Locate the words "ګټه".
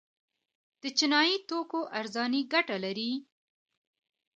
2.53-2.77